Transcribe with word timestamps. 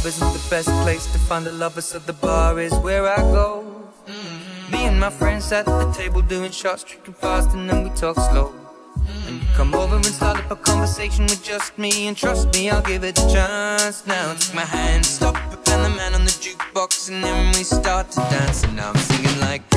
club 0.00 0.08
isn't 0.08 0.32
the 0.32 0.50
best 0.50 0.68
place 0.82 1.12
to 1.12 1.18
find 1.18 1.46
a 1.46 1.52
lover, 1.52 1.80
so 1.80 1.98
the 1.98 2.12
bar 2.12 2.58
is 2.58 2.72
where 2.78 3.06
I 3.06 3.16
go. 3.16 3.64
Mm-hmm. 4.06 4.72
Me 4.72 4.84
and 4.86 4.98
my 4.98 5.10
friends 5.10 5.52
at 5.52 5.66
the 5.66 5.92
table 5.92 6.22
doing 6.22 6.50
shots, 6.50 6.84
drinking 6.84 7.14
fast, 7.14 7.50
and 7.54 7.68
then 7.68 7.84
we 7.84 7.90
talk 7.90 8.16
slow. 8.16 8.46
Mm-hmm. 8.46 9.28
And 9.28 9.42
you 9.42 9.48
come 9.54 9.74
over 9.74 9.96
and 9.96 10.06
start 10.06 10.38
up 10.38 10.50
a 10.50 10.56
conversation 10.56 11.24
with 11.24 11.42
just 11.42 11.76
me, 11.76 12.08
and 12.08 12.16
trust 12.16 12.52
me, 12.54 12.70
I'll 12.70 12.82
give 12.82 13.04
it 13.04 13.18
a 13.18 13.28
chance. 13.28 14.06
Now 14.06 14.34
take 14.34 14.54
my 14.54 14.64
hand, 14.64 15.04
stop, 15.04 15.36
Van 15.66 15.82
the 15.82 15.90
Man 15.90 16.14
on 16.14 16.24
the 16.24 16.36
jukebox, 16.44 17.10
and 17.10 17.22
then 17.22 17.48
we 17.48 17.62
start 17.64 18.10
to 18.12 18.20
dance, 18.30 18.64
and 18.64 18.80
I'm 18.80 18.96
singing 18.96 19.40
like. 19.40 19.69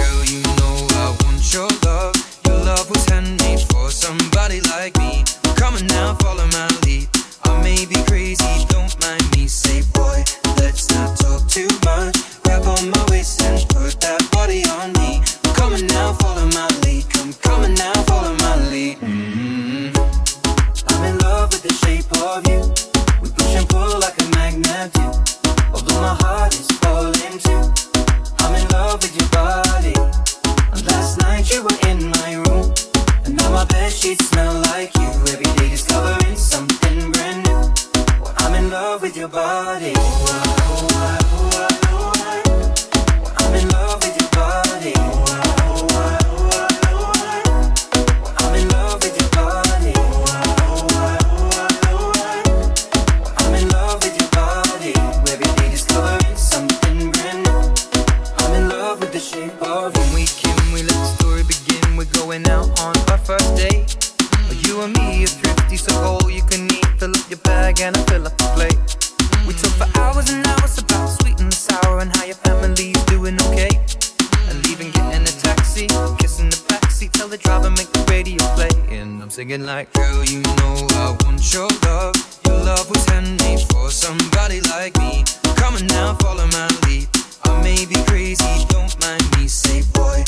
singing 79.54 79.68
like, 79.68 79.92
Girl, 79.94 80.24
you 80.24 80.42
know 80.42 80.88
I 80.92 81.16
want 81.24 81.54
your 81.54 81.70
love. 81.86 82.16
Your 82.46 82.58
love 82.64 82.90
was 82.90 83.06
handmade 83.06 83.60
for 83.72 83.90
somebody 83.92 84.62
like 84.62 84.98
me. 84.98 85.24
Come 85.56 85.76
on 85.76 85.88
now, 85.88 86.16
follow 86.16 86.48
my 86.48 86.68
lead. 86.88 87.08
I 87.44 87.62
may 87.62 87.86
be 87.86 87.96
crazy, 88.06 88.66
don't 88.70 89.00
mind 89.02 89.24
me. 89.38 89.48
Say, 89.48 89.84
boy, 89.94 90.24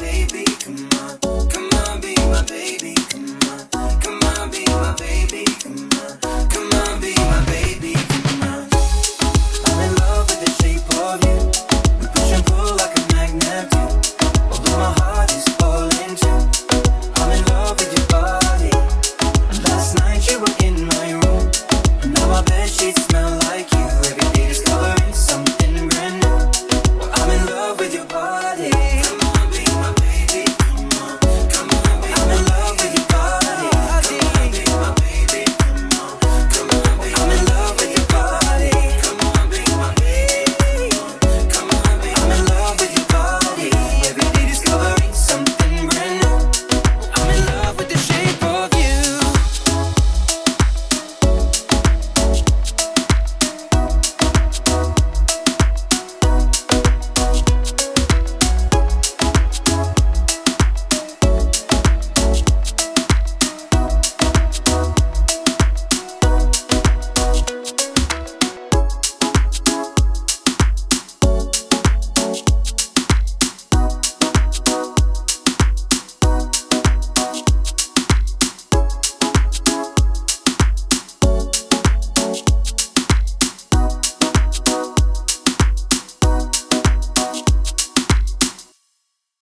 baby, 0.00 0.44
come 0.64 0.88
on. 0.94 0.99